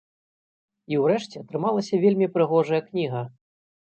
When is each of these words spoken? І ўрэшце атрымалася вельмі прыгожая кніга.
І 0.93 0.99
ўрэшце 1.03 1.37
атрымалася 1.45 1.99
вельмі 2.07 2.31
прыгожая 2.39 2.81
кніга. 2.87 3.21